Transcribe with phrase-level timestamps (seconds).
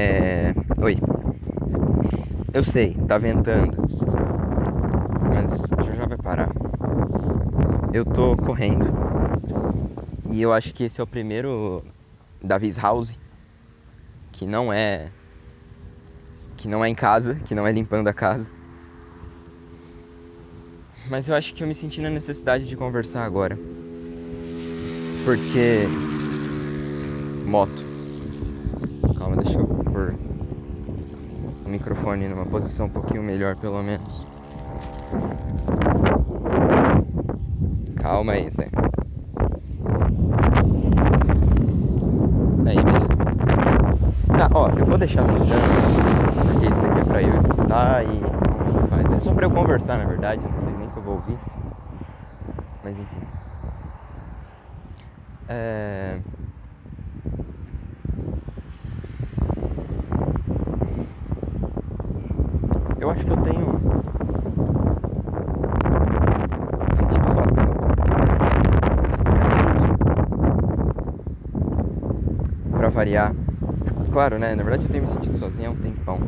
[0.00, 0.54] É.
[0.80, 1.02] Oi.
[2.52, 3.82] Eu sei, tá ventando.
[5.24, 6.52] Mas já já vai parar.
[7.92, 8.96] Eu tô correndo.
[10.30, 11.84] E eu acho que esse é o primeiro
[12.42, 13.18] Davis House
[14.32, 15.14] que não é
[16.56, 18.52] que não é em casa, que não é limpando a casa.
[21.10, 23.60] Mas eu acho que eu me senti na necessidade de conversar agora.
[25.22, 25.90] Porque
[27.44, 27.82] moto.
[29.14, 30.18] Calma, deixa eu pôr
[32.26, 34.26] numa posição um pouquinho melhor, pelo menos.
[37.96, 38.70] Calma aí, Zé.
[42.64, 43.20] Aí, beleza.
[44.34, 45.84] Tá, ó, eu vou deixar tocando,
[46.44, 48.32] porque isso daqui é pra eu escutar e
[48.64, 49.10] não faz.
[49.12, 51.40] É só pra eu conversar, na verdade, não sei nem se eu vou ouvir.
[52.82, 53.22] Mas enfim.
[55.46, 56.22] É...
[63.18, 63.66] acho que eu tenho
[66.94, 67.74] sentido sozinho.
[69.10, 70.08] Sinceramente.
[72.76, 73.34] Pra variar.
[74.12, 74.54] Claro, né?
[74.54, 76.18] Na verdade eu tenho me sentido sozinho há um tempão.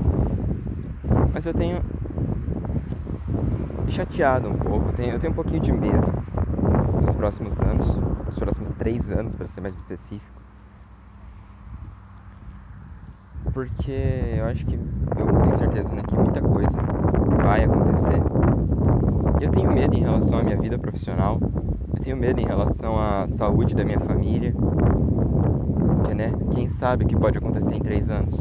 [1.33, 1.78] Mas eu tenho
[3.86, 4.88] me chateado um pouco.
[4.88, 6.06] Eu tenho, eu tenho um pouquinho de medo
[7.05, 7.86] nos próximos anos.
[8.27, 10.39] Nos próximos três anos, para ser mais específico.
[13.61, 13.91] Porque
[14.39, 14.75] eu acho que
[15.19, 16.75] eu tenho certeza né, que muita coisa
[17.42, 18.22] vai acontecer.
[19.39, 21.39] Eu tenho medo em relação à minha vida profissional.
[21.94, 24.55] Eu tenho medo em relação à saúde da minha família.
[25.98, 26.33] Porque, né?
[26.50, 28.33] Quem sabe o que pode acontecer em três anos?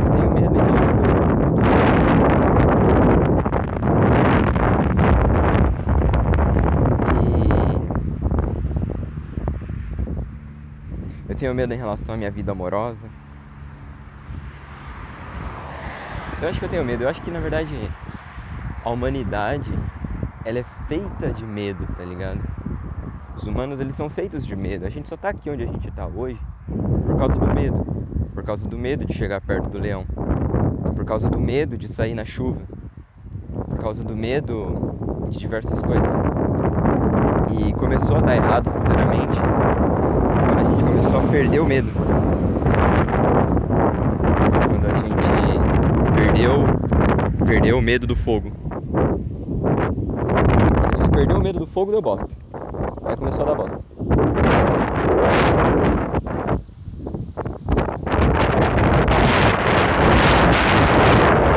[0.00, 1.08] Eu tenho medo em relação
[7.12, 7.80] E
[11.28, 13.08] eu tenho medo em relação à minha vida amorosa.
[16.42, 17.04] Eu acho que eu tenho medo.
[17.04, 17.74] Eu acho que na verdade
[18.84, 19.72] a humanidade
[20.44, 22.40] ela é feita de medo, tá ligado?
[23.34, 24.84] Os humanos eles são feitos de medo.
[24.84, 26.38] A gente só tá aqui onde a gente tá hoje
[27.06, 27.86] por causa do medo.
[28.34, 30.04] Por causa do medo de chegar perto do leão.
[30.94, 32.60] Por causa do medo de sair na chuva.
[33.70, 36.22] Por causa do medo de diversas coisas.
[37.48, 39.42] E começou a dar errado, sinceramente,
[40.44, 41.90] quando a gente começou a perder o medo.
[44.66, 45.60] Quando a gente
[46.14, 46.70] perdeu,
[47.44, 48.52] perdeu o medo do fogo.
[50.78, 52.34] Quando a gente perdeu o medo do fogo, deu bosta.
[53.04, 53.82] Aí começou a dar bosta.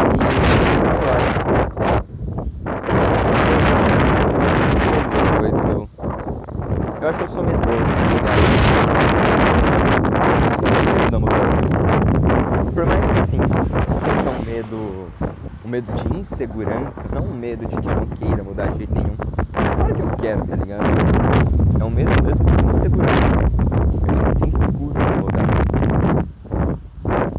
[0.07, 1.21] E, sei lá.
[3.43, 5.89] Eu, sinceramente, com medo de todas as coisas, eu,
[6.99, 8.47] eu acho que eu sou medroso, tá ligado?
[10.59, 11.65] Eu tenho medo da mudança.
[12.73, 13.41] Por mais que, assim,
[13.93, 15.13] seja um medo,
[15.63, 18.93] um medo de insegurança, não um medo de que eu não queira mudar de jeito
[18.93, 19.15] nenhum.
[19.73, 20.85] Claro que eu quero, tá ligado?
[21.79, 23.39] É um medo mesmo de insegurança.
[24.05, 25.49] Eu me sinto inseguro pra mudar.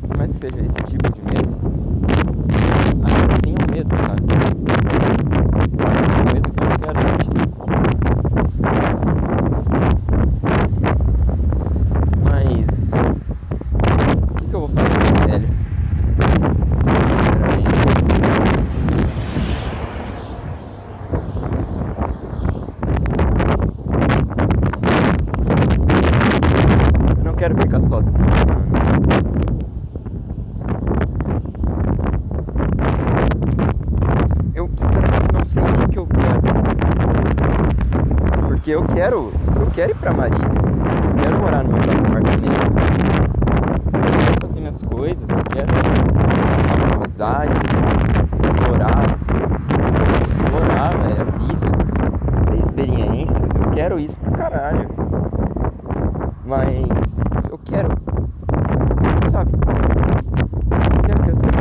[0.00, 1.58] Por mais que seja esse tipo de medo,
[3.02, 4.22] ainda assim é um medo, sabe?
[6.14, 7.52] É um medo que eu não quero sentir.
[12.16, 12.98] Mas
[14.30, 15.56] o que, que eu vou fazer, velho?
[17.18, 17.92] Sinceramente.
[27.16, 28.82] Eu não quero ficar sozinho, mano.
[34.54, 36.48] Eu sinceramente não sei o que, que eu quero.
[38.44, 39.32] Porque eu quero.
[39.58, 40.46] Eu quero ir pra Marília.
[40.46, 42.76] Eu quero morar no meu próprio apartamento.
[43.92, 47.72] Eu quero fazer minhas coisas, eu quero ter novas amizades,
[48.40, 49.18] explorar.
[50.30, 51.66] Explorar, velho, a vida,
[52.52, 53.42] ter experiências.
[53.42, 54.88] Eu quero isso pra caralho.
[56.44, 56.86] Mas
[57.50, 57.88] eu quero.
[59.32, 59.50] Sabe?
[60.94, 61.60] Eu quero que as coisas.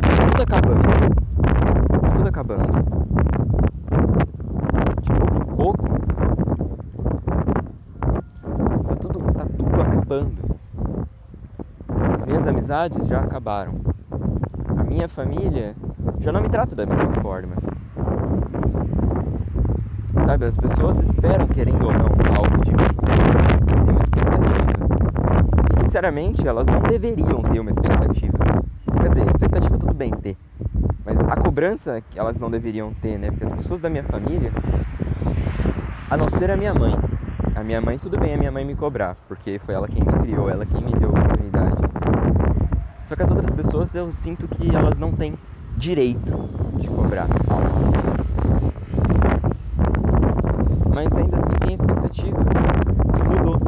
[0.00, 0.88] Tá tudo acabando.
[2.02, 2.98] Tá tudo acabando.
[5.00, 5.88] De pouco em pouco.
[8.86, 10.58] Tá tudo, tá tudo acabando.
[12.16, 13.74] As minhas amizades já acabaram.
[14.78, 15.76] A minha família
[16.18, 17.54] já não me trata da mesma forma.
[20.24, 22.88] Sabe, as pessoas esperam, querendo ou não, algo de mim.
[23.84, 24.66] Tem uma expectativa.
[25.70, 28.38] E sinceramente, elas não deveriam ter uma expectativa.
[29.02, 30.36] Quer dizer, expectativa tudo bem ter.
[31.04, 33.30] Mas a cobrança que elas não deveriam ter, né?
[33.30, 34.52] Porque as pessoas da minha família,
[36.10, 37.07] a não ser a minha mãe,
[37.58, 40.12] A minha mãe, tudo bem a minha mãe me cobrar, porque foi ela quem me
[40.20, 41.76] criou, ela quem me deu a oportunidade.
[43.04, 45.34] Só que as outras pessoas eu sinto que elas não têm
[45.74, 46.38] direito
[46.78, 47.26] de cobrar.
[50.94, 52.38] Mas ainda assim tem expectativa
[53.26, 53.58] mudou.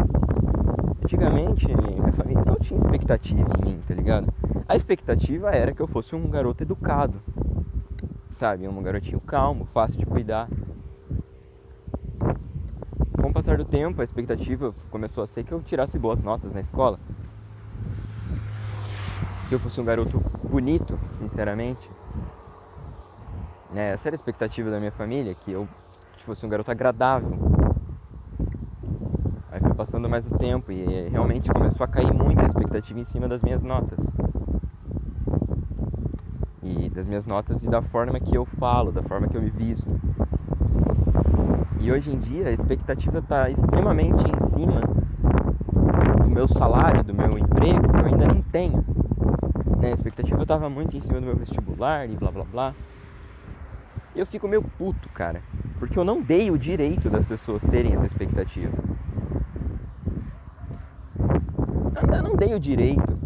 [1.03, 4.33] Antigamente, minha família não tinha expectativa em mim, tá ligado?
[4.69, 7.21] A expectativa era que eu fosse um garoto educado,
[8.37, 8.69] sabe?
[8.69, 10.49] Um garotinho calmo, fácil de cuidar.
[13.31, 16.53] Com o passar do tempo, a expectativa começou a ser que eu tirasse boas notas
[16.53, 16.99] na escola.
[19.47, 21.89] Que eu fosse um garoto bonito, sinceramente.
[23.73, 25.69] Essa era a expectativa da minha família, que eu
[26.19, 27.31] fosse um garoto agradável.
[29.53, 33.29] Aí foi passando mais o tempo e realmente começou a cair muita expectativa em cima
[33.29, 34.13] das minhas notas.
[36.65, 39.51] E das minhas notas e da forma que eu falo, da forma que eu me
[39.51, 40.10] visto.
[41.83, 44.83] E hoje em dia a expectativa está extremamente em cima
[46.23, 48.85] do meu salário, do meu emprego, que eu ainda nem tenho.
[49.81, 49.91] Né?
[49.91, 52.75] A expectativa estava muito em cima do meu vestibular e blá blá blá.
[54.15, 55.43] E eu fico meio puto, cara.
[55.79, 58.77] Porque eu não dei o direito das pessoas terem essa expectativa.
[62.15, 63.19] Eu não dei o direito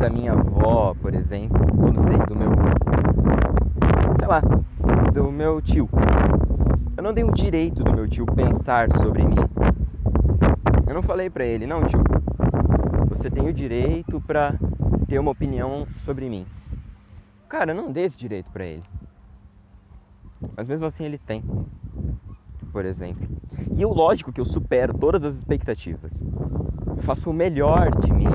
[0.00, 2.50] da minha avó, por exemplo, ou não sei, do meu.
[4.18, 4.40] sei lá,
[5.12, 5.86] do meu tio.
[7.02, 9.34] Eu não dei o direito do meu tio pensar sobre mim.
[10.86, 11.98] Eu não falei pra ele, não, tio,
[13.08, 14.54] você tem o direito pra
[15.08, 16.46] ter uma opinião sobre mim.
[17.48, 18.84] Cara, eu não dei esse direito pra ele.
[20.56, 21.42] Mas mesmo assim ele tem,
[22.72, 23.28] por exemplo.
[23.76, 26.22] E eu, lógico que eu supero todas as expectativas.
[26.22, 28.28] Eu faço o melhor de mim.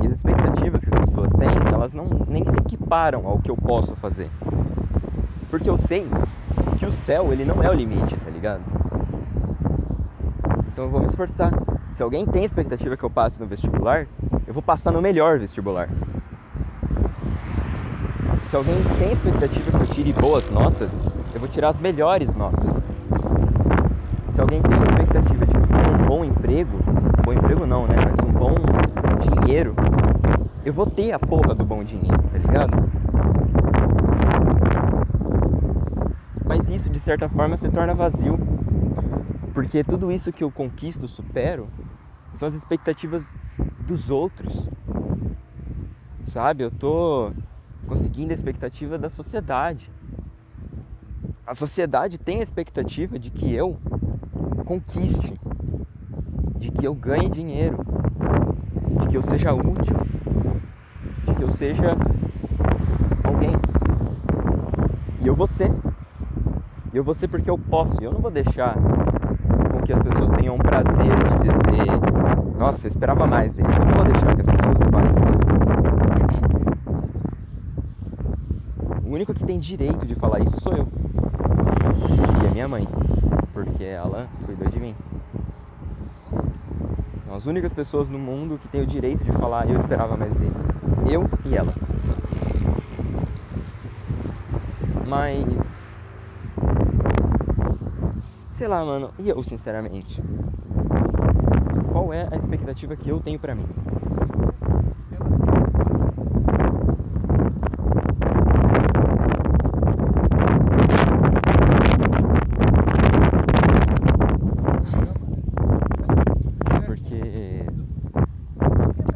[0.00, 3.56] E as expectativas que as pessoas têm, elas não nem se equiparam ao que eu
[3.56, 4.30] posso fazer.
[5.50, 6.08] Porque eu sei
[6.76, 8.62] que o céu, ele não é o limite, tá ligado?
[10.72, 11.50] Então eu vou me esforçar.
[11.90, 14.06] Se alguém tem expectativa que eu passe no vestibular,
[14.46, 15.88] eu vou passar no melhor vestibular.
[18.44, 22.86] Se alguém tem expectativa que eu tire boas notas, eu vou tirar as melhores notas.
[24.30, 26.78] Se alguém tem expectativa de que eu tenha um bom emprego,
[27.24, 27.96] bom emprego não, né?
[27.96, 28.54] Mas um bom
[29.18, 29.74] dinheiro,
[30.64, 32.86] eu vou ter a porra do bom dinheiro, tá ligado?
[36.46, 38.38] Mas isso de certa forma se torna vazio.
[39.52, 41.70] Porque tudo isso que eu conquisto, supero,
[42.32, 43.36] são as expectativas
[43.78, 44.66] dos outros.
[46.22, 46.64] Sabe?
[46.64, 47.30] Eu tô
[47.86, 49.92] conseguindo a expectativa da sociedade.
[51.46, 53.78] A sociedade tem a expectativa de que eu
[54.64, 55.34] conquiste,
[56.58, 57.76] de que eu ganhe dinheiro,
[59.00, 59.96] de que eu seja útil,
[61.26, 61.94] de que eu seja
[63.24, 63.54] alguém.
[65.22, 65.95] E eu vou ser.
[66.96, 68.02] Eu vou ser porque eu posso.
[68.02, 68.74] Eu não vou deixar
[69.70, 73.68] com que as pessoas tenham prazer de dizer: Nossa, eu esperava mais dele.
[73.68, 75.38] Eu não vou deixar que as pessoas falem isso.
[79.04, 80.88] O único que tem direito de falar isso sou eu.
[82.42, 82.88] E a minha mãe.
[83.52, 84.94] Porque ela cuidou de mim.
[87.18, 90.34] São as únicas pessoas no mundo que têm o direito de falar eu esperava mais
[90.34, 90.54] dele.
[91.10, 91.74] Eu e ela.
[95.06, 95.85] Mas.
[98.56, 99.12] Sei lá, mano.
[99.18, 100.22] E eu, sinceramente?
[101.92, 103.66] Qual é a expectativa que eu tenho pra mim?
[116.86, 117.66] Porque.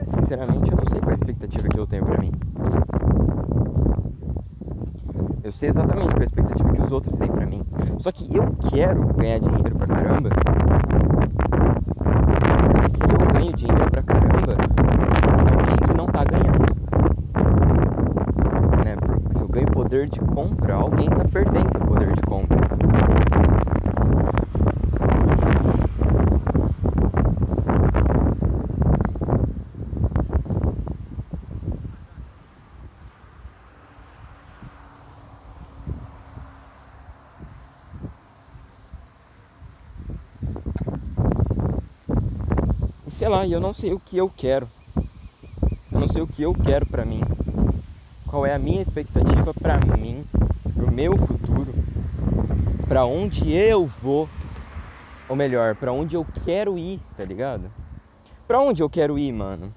[0.03, 2.31] Sinceramente, eu não sei qual é a expectativa que eu tenho pra mim.
[5.43, 7.62] Eu sei exatamente qual é a expectativa que os outros têm pra mim.
[8.00, 10.30] Só que eu quero ganhar dinheiro pra caramba.
[12.87, 16.75] E se eu ganho dinheiro pra caramba, tem alguém que não tá ganhando.
[18.83, 18.97] Né?
[18.97, 22.59] Porque se eu ganho poder de compra, alguém tá perdendo o poder de compra.
[43.07, 44.69] E sei lá, e eu não sei o que eu quero.
[45.93, 47.21] Eu não sei o que eu quero pra mim.
[48.27, 50.27] Qual é a minha expectativa pra mim,
[50.77, 51.75] pro meu futuro,
[52.89, 54.29] pra onde eu vou,
[55.29, 57.73] ou melhor, pra onde eu quero ir, tá ligado?
[58.47, 59.75] Pra onde eu quero ir, mano?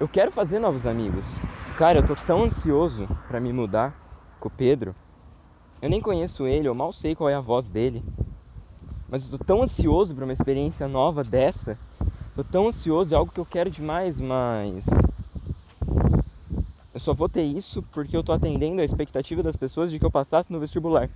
[0.00, 1.38] Eu quero fazer novos amigos.
[1.76, 3.92] Cara, eu tô tão ansioso pra me mudar
[4.38, 4.94] com o Pedro.
[5.82, 8.04] Eu nem conheço ele, eu mal sei qual é a voz dele.
[9.10, 11.78] Mas eu tô tão ansioso para uma experiência nova dessa.
[12.34, 14.84] Tô tão ansioso, é algo que eu quero demais, mas
[16.92, 20.04] eu só vou ter isso porque eu tô atendendo a expectativa das pessoas de que
[20.04, 21.10] eu passasse no vestibular.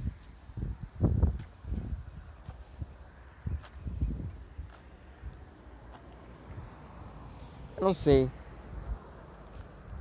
[7.76, 8.30] Eu não sei.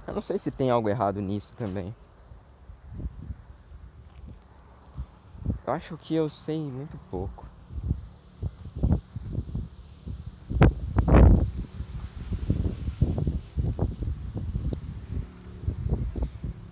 [0.06, 1.96] Eu não sei se tem algo errado nisso também.
[5.72, 7.46] Eu acho que eu sei muito pouco.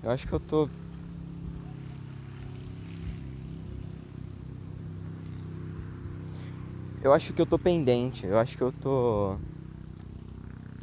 [0.04, 0.70] Eu acho que eu tô.
[7.02, 8.26] Eu acho que eu tô pendente.
[8.26, 9.40] Eu acho que eu tô.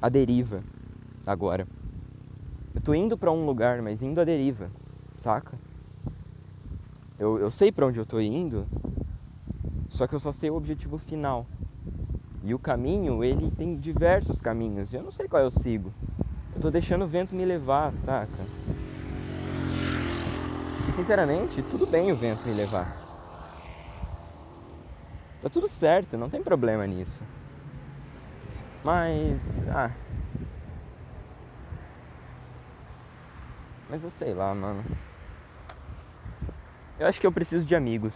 [0.01, 0.65] à deriva
[1.27, 1.69] agora.
[2.75, 4.71] Eu tô indo pra um lugar, mas indo à deriva,
[5.19, 5.66] saca?
[7.19, 8.69] Eu, eu sei para onde eu tô indo,
[9.89, 11.49] só que eu só sei o objetivo final.
[12.43, 14.93] E o caminho, ele tem diversos caminhos.
[14.95, 15.95] Eu não sei qual eu sigo.
[16.53, 18.51] Eu tô deixando o vento me levar, saca?
[20.87, 22.99] E sinceramente, tudo bem o vento me levar.
[25.41, 27.27] Tá tudo certo, não tem problema nisso.
[28.83, 29.63] Mas.
[29.69, 29.97] Ah.
[33.89, 34.89] Mas eu sei lá, mano.
[36.99, 38.15] Eu acho que eu preciso de amigos.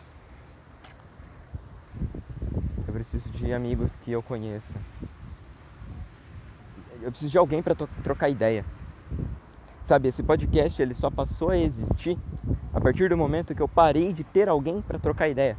[2.87, 4.81] Eu preciso de amigos que eu conheça.
[7.03, 8.65] Eu preciso de alguém para trocar ideia.
[9.83, 12.19] Sabe, esse podcast ele só passou a existir
[12.73, 15.59] a partir do momento que eu parei de ter alguém para trocar ideia.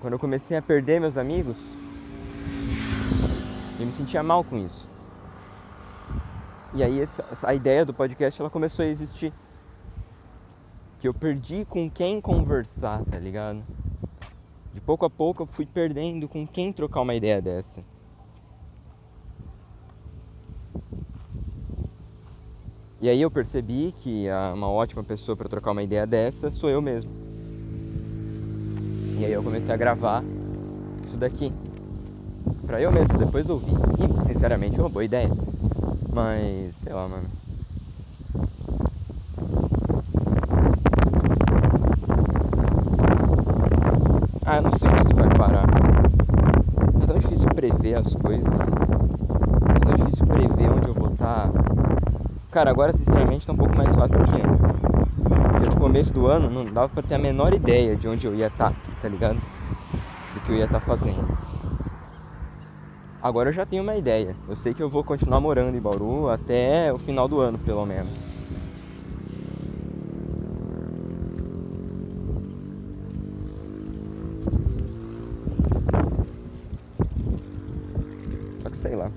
[0.00, 1.56] Quando eu comecei a perder meus amigos,
[3.78, 4.88] eu me sentia mal com isso.
[6.74, 9.32] E aí essa, a ideia do podcast ela começou a existir
[11.00, 13.66] que eu perdi com quem conversar, tá ligado?
[14.74, 17.82] De pouco a pouco eu fui perdendo com quem trocar uma ideia dessa.
[23.00, 26.82] E aí eu percebi que uma ótima pessoa para trocar uma ideia dessa sou eu
[26.82, 27.10] mesmo.
[29.18, 30.22] E aí eu comecei a gravar
[31.02, 31.50] isso daqui
[32.66, 33.72] para eu mesmo depois ouvir.
[33.72, 35.30] E sinceramente é uma boa ideia.
[36.12, 37.49] Mas, sei lá, mano.
[44.70, 45.66] Não sei onde isso vai parar.
[47.00, 48.56] Tá tão difícil prever as coisas.
[48.56, 51.48] Tá tão difícil prever onde eu vou estar.
[51.48, 51.60] Tá.
[52.52, 54.66] Cara, agora sinceramente tá um pouco mais fácil do que antes.
[55.50, 58.34] Porque no começo do ano não dava pra ter a menor ideia de onde eu
[58.34, 59.40] ia estar, tá, ligado?
[60.32, 61.26] Do que eu ia estar fazendo.
[63.20, 64.36] Agora eu já tenho uma ideia.
[64.48, 67.84] Eu sei que eu vou continuar morando em Bauru até o final do ano, pelo
[67.84, 68.39] menos.
[78.80, 79.12] Sei lá.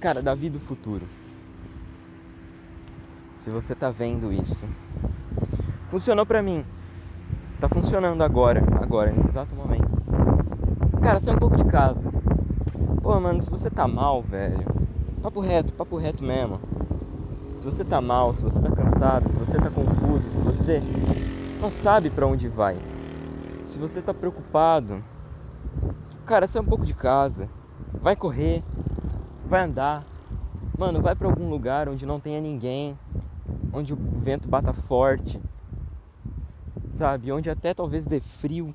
[0.00, 1.06] Cara, Davi do futuro.
[3.36, 4.66] Se você tá vendo isso.
[5.88, 6.64] Funcionou pra mim.
[7.60, 9.90] Tá funcionando agora, agora, nesse exato momento.
[11.02, 12.10] Cara, sai um pouco de casa.
[13.02, 14.64] Pô, mano, se você tá mal, velho.
[15.22, 16.58] Papo reto, papo reto mesmo.
[17.58, 20.80] Se você tá mal, se você tá cansado, se você tá confuso, se você
[21.60, 22.74] não sabe para onde vai.
[23.62, 25.04] Se você tá preocupado.
[26.24, 27.50] Cara, sai um pouco de casa.
[28.00, 28.62] Vai correr,
[29.50, 30.06] vai andar.
[30.78, 32.96] Mano, vai para algum lugar onde não tenha ninguém,
[33.74, 35.42] onde o vento bata forte,
[36.88, 37.32] sabe?
[37.32, 38.72] Onde até talvez dê frio.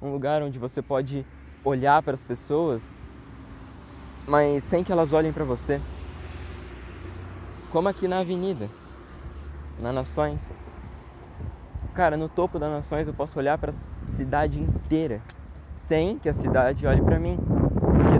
[0.00, 1.24] Um lugar onde você pode
[1.62, 3.02] olhar para as pessoas,
[4.26, 5.80] mas sem que elas olhem para você.
[7.70, 8.70] Como aqui na avenida,
[9.82, 10.56] na Nações.
[11.94, 15.20] Cara, no topo da Nações eu posso olhar para a cidade inteira,
[15.76, 17.55] sem que a cidade olhe para mim.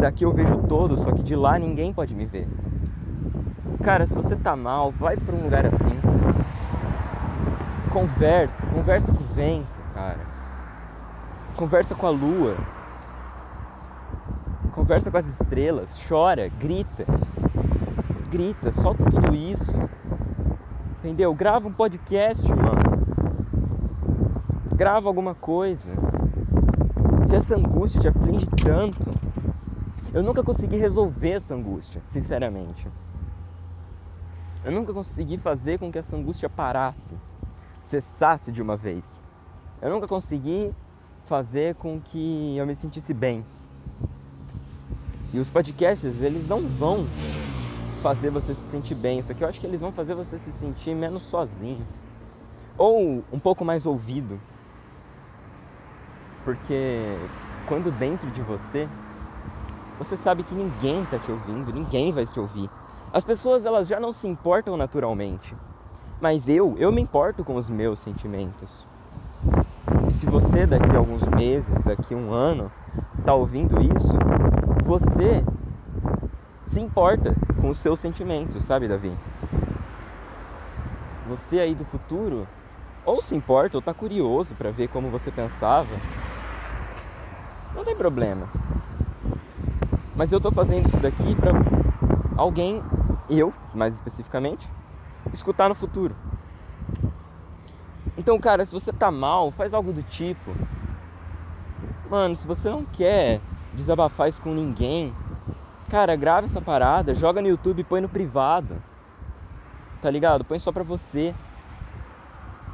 [0.07, 2.47] Daqui eu vejo todo, só que de lá ninguém pode me ver.
[3.83, 5.99] Cara, se você tá mal, vai para um lugar assim.
[7.91, 10.21] Conversa, conversa com o vento, cara.
[11.57, 12.57] Conversa com a lua.
[14.71, 17.05] Conversa com as estrelas, chora, grita.
[18.31, 19.75] Grita, solta tudo isso.
[21.01, 21.35] Entendeu?
[21.35, 23.05] Grava um podcast, mano.
[24.73, 25.91] Grava alguma coisa.
[27.25, 29.06] Se essa angústia te aflige tanto,
[30.17, 32.89] eu nunca consegui resolver essa angústia, sinceramente.
[34.65, 37.15] Eu nunca consegui fazer com que essa angústia parasse,
[37.83, 39.21] cessasse de uma vez.
[39.83, 40.75] Eu nunca consegui
[41.27, 43.45] fazer com que eu me sentisse bem.
[45.35, 47.07] E os podcasts, eles não vão
[48.03, 49.19] fazer você se sentir bem.
[49.19, 51.87] Isso aqui eu acho que eles vão fazer você se sentir menos sozinho.
[52.79, 54.41] Ou um pouco mais ouvido.
[56.43, 57.05] Porque
[57.69, 58.89] quando dentro de você,
[59.99, 62.71] você sabe que ninguém está te ouvindo, ninguém vai te ouvir.
[63.13, 65.57] As pessoas elas já não se importam naturalmente.
[66.21, 68.87] Mas eu, eu me importo com os meus sentimentos.
[70.09, 72.71] E se você daqui a alguns meses, daqui a um ano,
[73.21, 74.17] está ouvindo isso,
[74.85, 75.45] você
[76.65, 79.17] se importa com os seus sentimentos, sabe, Davi?
[81.25, 82.47] Você aí do futuro
[83.05, 86.01] ou se importa ou está curioso para ver como você pensava.
[87.75, 88.51] Não tem problema.
[90.17, 91.55] Mas eu estou fazendo isso daqui para
[92.37, 92.83] alguém,
[93.29, 94.71] eu mais especificamente,
[95.33, 96.17] escutar no futuro.
[98.17, 100.57] Então, cara, se você tá mal, faz algo do tipo.
[102.09, 103.43] Mano, se você não quer
[103.75, 105.15] desabafar isso com ninguém,
[105.89, 108.83] cara, grava essa parada, joga no YouTube e põe no privado.
[110.01, 110.45] Tá ligado?
[110.45, 111.35] Põe só pra você.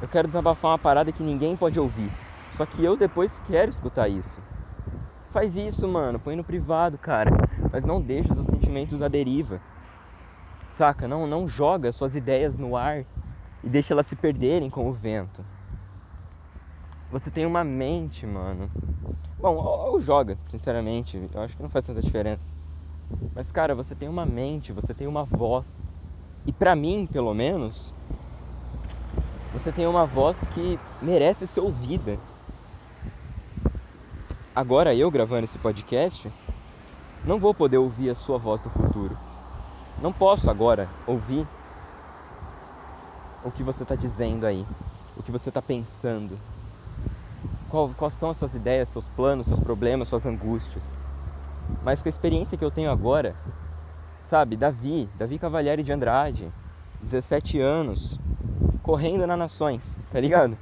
[0.01, 2.11] Eu quero desabafar uma parada que ninguém pode ouvir.
[2.51, 4.41] Só que eu depois quero escutar isso.
[5.33, 6.19] Faz isso, mano.
[6.19, 7.31] Põe no privado, cara.
[7.71, 9.59] Mas não deixa seus sentimentos à deriva.
[10.69, 11.07] Saca?
[11.07, 13.03] Não, não joga suas ideias no ar
[13.63, 15.43] e deixa elas se perderem com o vento.
[17.09, 18.69] Você tem uma mente, mano.
[19.39, 21.19] Bom, ou joga, sinceramente.
[21.33, 22.51] Eu acho que não faz tanta diferença.
[23.33, 25.87] Mas, cara, você tem uma mente, você tem uma voz.
[26.45, 27.91] E pra mim, pelo menos,
[29.51, 32.19] você tem uma voz que merece ser ouvida.
[34.55, 36.31] Agora, eu gravando esse podcast,
[37.25, 39.17] não vou poder ouvir a sua voz do futuro.
[39.99, 41.47] Não posso agora ouvir
[43.43, 44.63] o que você está dizendo aí,
[45.17, 46.37] o que você está pensando.
[47.67, 50.95] Qual, quais são as suas ideias, seus planos, seus problemas, suas angústias.
[51.83, 53.35] Mas com a experiência que eu tenho agora,
[54.21, 56.53] sabe, Davi, Davi Cavalieri de Andrade,
[57.01, 58.19] 17 anos,
[58.83, 60.55] correndo na Nações, tá ligado?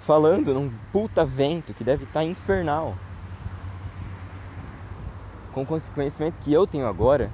[0.00, 2.94] Falando num puta vento que deve estar tá infernal.
[5.54, 7.30] Com o conhecimento que eu tenho agora,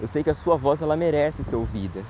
[0.00, 2.02] eu sei que a sua voz ela merece ser ouvida.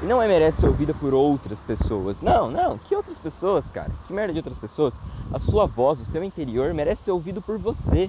[0.00, 2.20] E não é merece ser ouvida por outras pessoas.
[2.20, 2.78] Não, não.
[2.78, 3.90] Que outras pessoas, cara?
[4.06, 5.00] Que merda de outras pessoas?
[5.32, 8.08] A sua voz, o seu interior merece ser ouvido por você.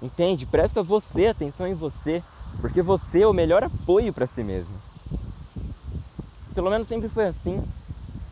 [0.00, 0.46] Entende?
[0.46, 2.22] Presta você atenção em você,
[2.58, 4.80] porque você é o melhor apoio para si mesmo.
[6.54, 7.62] Pelo menos sempre foi assim.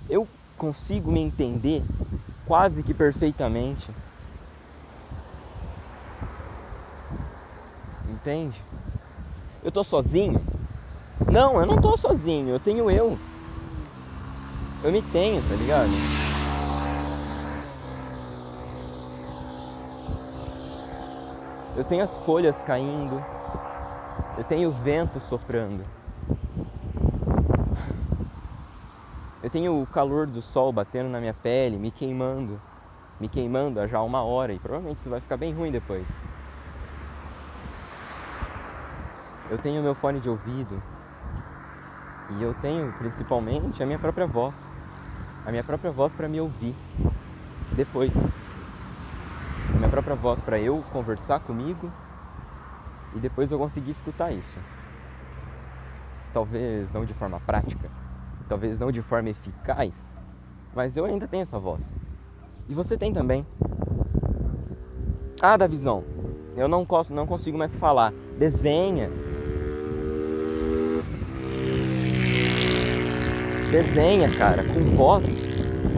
[0.09, 1.85] Eu consigo me entender
[2.47, 3.95] quase que perfeitamente.
[8.25, 8.65] Entende?
[9.63, 10.41] Eu tô sozinho?
[11.29, 13.19] Não, eu não tô sozinho, eu tenho eu.
[14.83, 15.91] Eu me tenho, tá ligado?
[21.77, 23.21] Eu tenho as folhas caindo.
[24.39, 25.83] Eu tenho o vento soprando.
[29.43, 32.59] Eu tenho o calor do sol batendo na minha pele, me queimando.
[33.21, 36.25] Me queimando há já uma hora e provavelmente isso vai ficar bem ruim depois.
[39.55, 40.83] Eu tenho meu fone de ouvido,
[42.29, 44.73] e eu tenho principalmente a minha própria voz.
[45.47, 46.75] A minha própria voz para me ouvir
[47.77, 48.11] depois.
[49.73, 51.89] A minha própria voz para eu conversar comigo
[53.15, 54.59] e depois eu conseguir escutar isso.
[56.33, 57.89] Talvez não de forma prática,
[58.49, 60.13] talvez não de forma eficaz,
[60.75, 61.97] mas eu ainda tenho essa voz.
[62.69, 63.47] E você tem também.
[65.41, 66.03] Ah, da visão.
[66.57, 68.13] Eu não, não consigo mais falar.
[68.37, 69.13] Desenha,
[73.75, 75.25] Desenha, cara, com voz.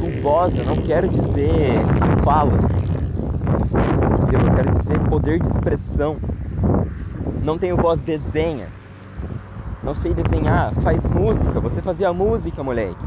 [0.00, 1.74] Com voz, eu não quero dizer
[2.24, 2.52] fala.
[4.18, 4.40] Entendeu?
[4.40, 6.16] Eu quero dizer poder de expressão.
[7.44, 8.68] Não tenho voz, desenha.
[9.84, 11.60] Não sei desenhar, faz música.
[11.60, 13.04] Você fazia música, moleque.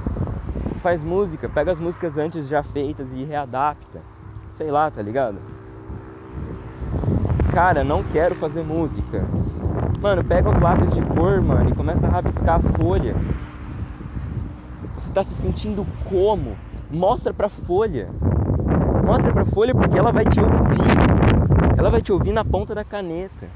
[0.82, 4.03] Faz música, pega as músicas antes já feitas e readapta.
[4.51, 5.39] Sei lá, tá ligado?
[7.51, 9.25] Cara, não quero fazer música.
[9.99, 13.15] Mano, pega os lápis de cor, mano, e começa a rabiscar a folha.
[14.99, 16.57] Você está se sentindo como?
[16.91, 18.09] Mostra para a folha.
[19.05, 21.77] Mostra para a folha porque ela vai te ouvir.
[21.77, 23.49] Ela vai te ouvir na ponta da caneta.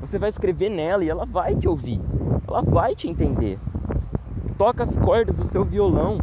[0.00, 2.00] Você vai escrever nela e ela vai te ouvir.
[2.48, 3.56] Ela vai te entender.
[4.58, 6.18] toca as cordas do seu violão,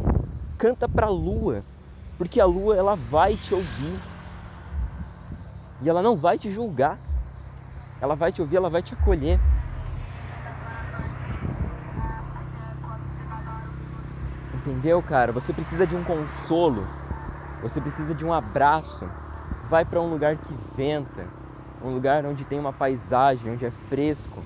[0.58, 1.64] canta para a lua,
[2.18, 3.98] porque a lua ela vai te ouvir.
[5.82, 7.00] E ela não vai te julgar.
[8.02, 9.40] Ela vai te ouvir, ela vai te acolher.
[14.86, 15.34] Entendeu, cara?
[15.34, 16.86] Você precisa de um consolo.
[17.64, 19.10] Você precisa de um abraço.
[19.68, 21.26] Vai para um lugar que venta,
[21.84, 24.44] um lugar onde tem uma paisagem, onde é fresco.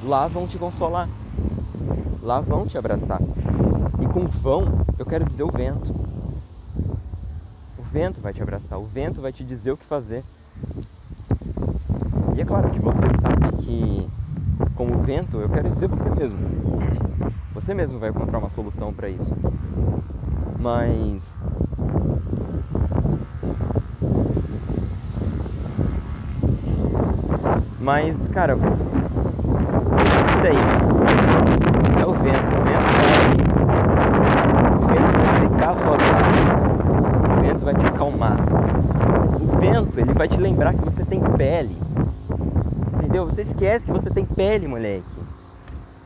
[0.00, 1.08] Lá vão te consolar.
[2.22, 3.20] Lá vão te abraçar.
[4.00, 5.92] E com vão, eu quero dizer o vento.
[7.76, 10.24] O vento vai te abraçar, o vento vai te dizer o que fazer.
[12.36, 14.19] E é claro que você sabe que
[14.80, 16.40] como vento, eu quero dizer você mesmo.
[17.52, 19.36] Você mesmo vai encontrar uma solução para isso.
[20.58, 21.42] Mas
[27.78, 28.56] Mas, cara,
[30.34, 30.64] e daí?
[31.98, 33.26] É o vento, o vento vai.
[34.74, 36.76] O vento vai secar suas lágrimas.
[37.28, 38.38] O vento vai te acalmar.
[39.38, 41.89] O vento, ele vai te lembrar que você tem pele?
[43.40, 45.18] Você esquece que você tem pele, moleque.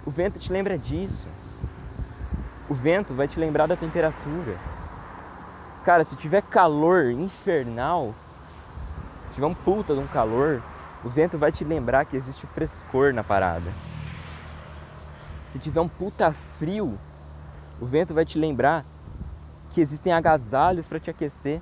[0.07, 1.29] O vento te lembra disso.
[2.71, 4.57] O vento vai te lembrar da temperatura.
[5.85, 8.15] Cara, se tiver calor infernal,
[9.29, 10.63] se tiver um puta de um calor,
[11.05, 13.73] o vento vai te lembrar que existe frescor na parada.
[15.51, 16.97] Se tiver um puta frio,
[17.81, 18.85] o vento vai te lembrar
[19.71, 21.61] que existem agasalhos para te aquecer.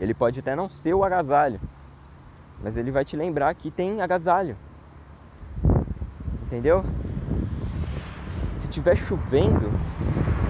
[0.00, 1.60] Ele pode até não ser o agasalho,
[2.62, 4.56] mas ele vai te lembrar que tem agasalho.
[6.44, 6.84] Entendeu?
[8.54, 9.70] Se tiver chovendo,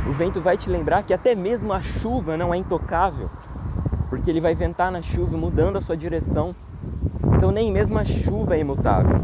[0.09, 3.31] o vento vai te lembrar que até mesmo a chuva não é intocável,
[4.09, 6.55] porque ele vai ventar na chuva mudando a sua direção.
[7.37, 9.17] Então nem mesmo a chuva é imutável.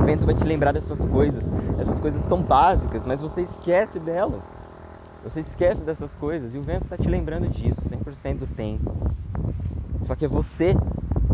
[0.00, 1.44] O vento vai te lembrar dessas coisas,
[1.78, 4.60] essas coisas tão básicas, mas você esquece delas.
[5.24, 9.11] Você esquece dessas coisas e o vento está te lembrando disso 100% do tempo.
[10.02, 10.74] Só que é você,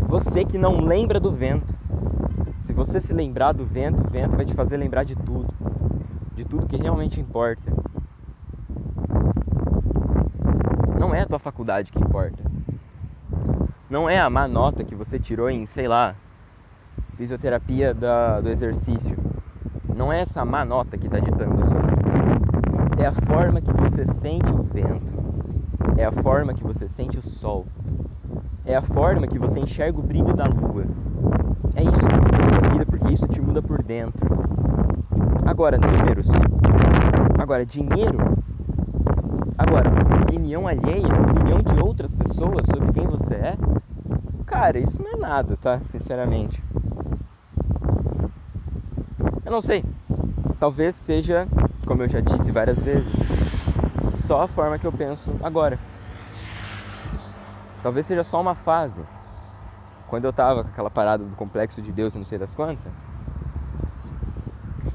[0.07, 1.73] você que não lembra do vento.
[2.59, 5.51] Se você se lembrar do vento, o vento vai te fazer lembrar de tudo,
[6.35, 7.71] de tudo que realmente importa.
[10.99, 12.43] Não é a tua faculdade que importa.
[13.89, 16.15] Não é a má nota que você tirou em, sei lá,
[17.15, 19.17] fisioterapia da, do exercício.
[19.95, 23.01] Não é essa má nota que está ditando a sua vida.
[23.01, 25.11] É a forma que você sente o vento.
[25.97, 27.65] É a forma que você sente o sol
[28.69, 30.85] é a forma que você enxerga o brilho da lua.
[31.75, 34.27] É isso que te muda a vida, porque isso te muda por dentro.
[35.43, 36.27] Agora, números.
[37.39, 38.19] Agora, dinheiro.
[39.57, 39.89] Agora,
[40.21, 43.57] opinião alheia, opinião de outras pessoas sobre quem você é.
[44.45, 45.79] Cara, isso não é nada, tá?
[45.83, 46.63] Sinceramente.
[49.43, 49.83] Eu não sei.
[50.59, 51.47] Talvez seja,
[51.87, 53.15] como eu já disse várias vezes,
[54.15, 55.88] só a forma que eu penso agora.
[57.81, 59.01] Talvez seja só uma fase.
[60.07, 62.91] Quando eu tava com aquela parada do complexo de Deus não sei das quantas,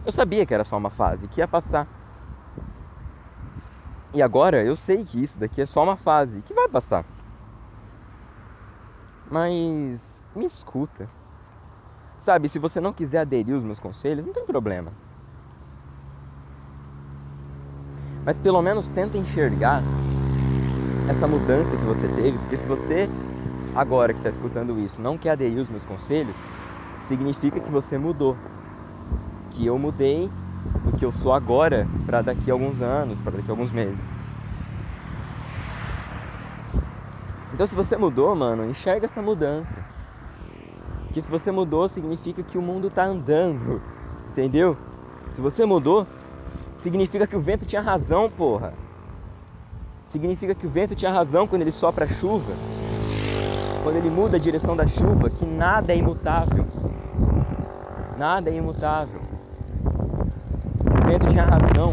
[0.04, 1.88] eu sabia que era só uma fase, que ia passar.
[4.14, 7.04] E agora eu sei que isso daqui é só uma fase, que vai passar.
[9.30, 11.08] Mas me escuta.
[12.18, 14.92] Sabe, se você não quiser aderir aos meus conselhos, não tem problema.
[18.24, 19.84] Mas pelo menos tenta enxergar
[21.08, 23.08] essa mudança que você teve, porque se você
[23.74, 26.50] agora que está escutando isso não quer aderir aos meus conselhos,
[27.02, 28.36] significa que você mudou,
[29.50, 30.30] que eu mudei
[30.86, 34.18] do que eu sou agora para daqui a alguns anos, para daqui a alguns meses.
[37.52, 39.84] Então se você mudou, mano, enxerga essa mudança.
[41.12, 43.80] Que se você mudou significa que o mundo está andando,
[44.30, 44.76] entendeu?
[45.32, 46.06] Se você mudou,
[46.80, 48.83] significa que o vento tinha razão, porra
[50.06, 52.52] significa que o vento tinha razão quando ele sopra a chuva,
[53.82, 56.64] quando ele muda a direção da chuva, que nada é imutável.
[58.18, 59.20] Nada é imutável.
[60.86, 61.92] O vento tinha razão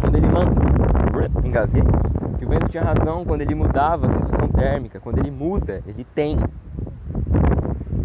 [0.00, 0.50] quando ele manda.
[1.44, 1.82] Engasguei.
[2.38, 4.98] Que o vento tinha razão quando ele mudava a sensação térmica.
[4.98, 6.38] Quando ele muda, ele tem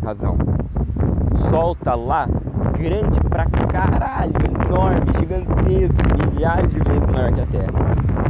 [0.04, 0.38] razão.
[1.32, 2.28] O sol tá lá,
[2.78, 8.23] grande pra caralho, enorme, gigantesco, milhares de vezes maior que a Terra.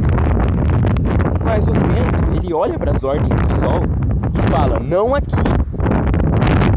[1.44, 3.82] Mas o vento, ele olha para as ordens do sol
[4.34, 5.36] e fala: não aqui.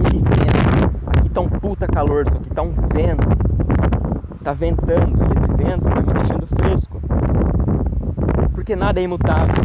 [0.06, 0.92] Ele venta.
[1.08, 3.28] Aqui tá um puta calor, só que tá um vento.
[4.44, 7.02] Tá ventando e esse vento tá me deixando fresco.
[8.54, 9.56] Porque nada é imutável.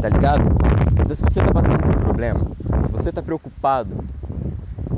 [0.00, 0.42] Tá ligado?
[1.00, 2.40] Então se você tá passando por um problema,
[2.82, 3.96] se você tá preocupado,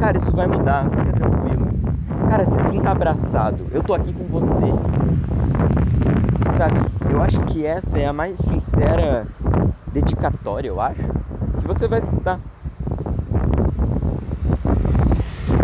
[0.02, 1.68] Cara, isso vai mudar, fica tranquilo.
[2.28, 3.68] Cara, se sinta abraçado.
[3.70, 4.66] Eu tô aqui com você.
[6.58, 6.91] Sabe?
[7.22, 9.28] Eu acho que essa é a mais sincera
[9.92, 11.04] dedicatória, eu acho,
[11.60, 12.40] que você vai escutar.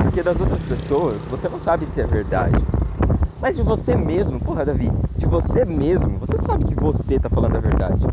[0.05, 2.64] Porque das outras pessoas, você não sabe se é verdade.
[3.42, 7.57] Mas de você mesmo, porra, Davi, de você mesmo, você sabe que você tá falando
[7.57, 8.07] a verdade.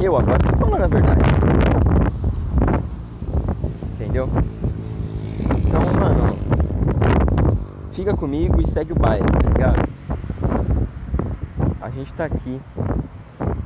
[0.00, 1.22] Eu agora tô falando a verdade.
[3.94, 4.28] Entendeu?
[5.64, 6.38] Então, mano,
[7.92, 9.95] fica comigo e segue o baile, tá ligado?
[11.96, 12.60] Gente tá aqui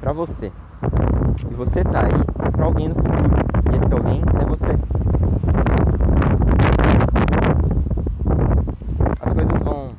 [0.00, 0.52] pra você.
[1.50, 2.12] E você tá aí
[2.52, 3.34] pra alguém no futuro.
[3.72, 4.70] E esse alguém é você.
[9.20, 9.90] As coisas vão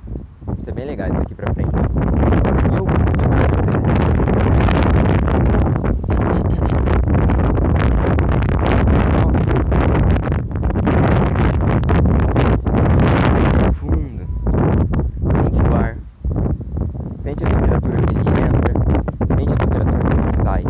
[0.59, 1.75] ser bem legais aqui pra frente.
[1.75, 2.85] Eu
[3.17, 4.11] tenho pra certeza disso.
[13.33, 14.25] Respira fundo.
[15.33, 15.97] Sente o ar.
[17.17, 18.73] Sente a temperatura que ele entra.
[19.37, 20.63] Sente a temperatura que ele sai.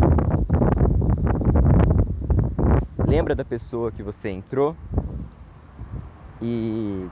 [3.32, 4.76] Lembra da pessoa que você entrou
[6.42, 7.08] e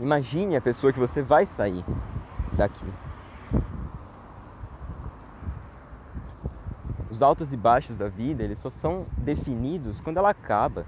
[0.00, 1.84] imagine a pessoa que você vai sair
[2.56, 2.84] daqui.
[7.08, 10.84] Os altos e baixos da vida, eles só são definidos quando ela acaba.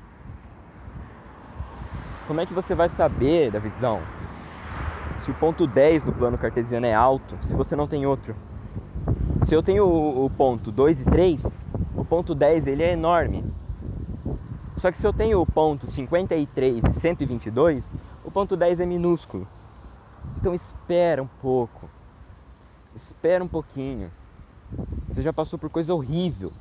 [2.27, 4.01] Como é que você vai saber da visão?
[5.17, 8.35] Se o ponto 10 no plano cartesiano é alto, se você não tem outro.
[9.45, 11.59] Se eu tenho o, o ponto 2 e 3,
[11.97, 13.56] o ponto 10 ele é enorme.
[14.79, 17.91] Só que se eu tenho o ponto 53 e 122,
[18.25, 19.49] o ponto 10 é minúsculo.
[20.39, 21.89] Então espera um pouco.
[22.95, 24.11] Espera um pouquinho.
[25.09, 26.53] Você já passou por coisa horrível.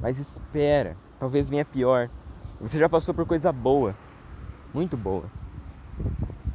[0.00, 2.08] Mas espera, talvez venha pior.
[2.60, 3.94] Você já passou por coisa boa,
[4.72, 5.24] muito boa.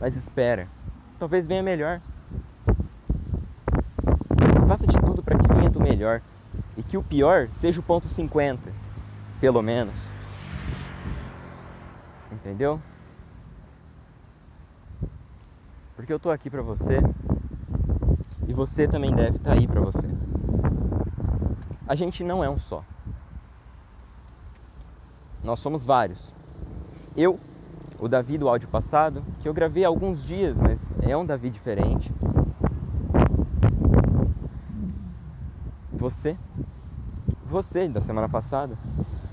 [0.02, 0.68] Mas espera,
[1.20, 2.02] talvez venha melhor.
[4.68, 6.22] Faça de tudo para que venha do melhor
[6.76, 8.72] e que o pior seja o ponto 50,
[9.40, 10.14] pelo menos.
[12.44, 12.78] Entendeu?
[15.96, 17.00] Porque eu tô aqui pra você
[18.46, 20.08] e você também deve estar aí pra você.
[21.88, 22.84] A gente não é um só.
[25.42, 26.34] Nós somos vários.
[27.16, 27.40] Eu,
[27.98, 31.50] o Davi do áudio passado, que eu gravei há alguns dias, mas é um Davi
[31.50, 32.12] diferente.
[35.94, 36.38] Você,
[37.46, 38.78] você da semana passada,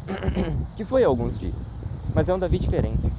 [0.77, 1.75] que foi há alguns dias,
[2.15, 3.11] mas é um Davi diferente.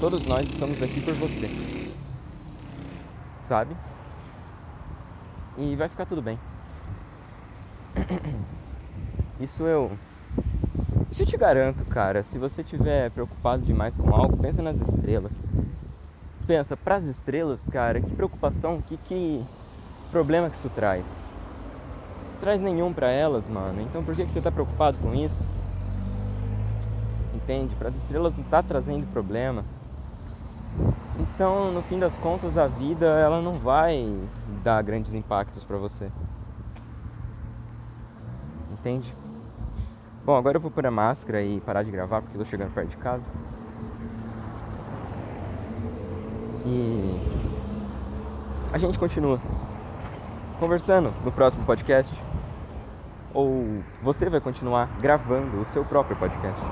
[0.00, 1.48] Todos nós estamos aqui por você.
[3.40, 3.74] Sabe?
[5.58, 6.38] E vai ficar tudo bem.
[9.40, 9.90] Isso eu.
[11.10, 12.22] Isso eu te garanto, cara.
[12.22, 15.48] Se você estiver preocupado demais com algo, pensa nas estrelas.
[16.46, 19.44] Pensa, pras estrelas, cara, que preocupação, que, que
[20.10, 21.22] problema que isso traz?
[22.40, 23.80] Traz nenhum pra elas, mano.
[23.80, 25.57] Então por que, que você tá preocupado com isso?
[27.48, 27.74] Entende?
[27.76, 29.64] Para as estrelas não tá trazendo problema.
[31.18, 34.06] Então, no fim das contas, a vida ela não vai
[34.62, 36.10] dar grandes impactos para você.
[38.70, 39.16] Entende?
[40.26, 42.90] Bom, agora eu vou pôr a máscara e parar de gravar porque tô chegando perto
[42.90, 43.26] de casa.
[46.66, 47.18] E
[48.74, 49.40] a gente continua
[50.60, 52.14] conversando no próximo podcast.
[53.32, 56.62] Ou você vai continuar gravando o seu próprio podcast.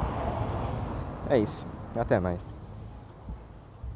[1.29, 1.67] É isso.
[1.95, 2.56] Até mais.